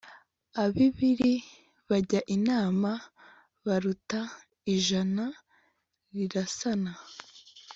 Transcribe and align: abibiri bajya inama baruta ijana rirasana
abibiri 0.63 1.33
bajya 1.89 2.21
inama 2.35 2.91
baruta 3.65 4.19
ijana 4.75 5.25
rirasana 6.13 6.91